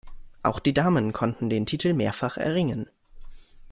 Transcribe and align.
Auch 0.41 0.59
die 0.59 0.73
Damen 0.73 1.13
konnten 1.13 1.47
den 1.51 1.67
Titel 1.67 1.93
mehrfach 1.93 2.35
erringen. 2.35 2.89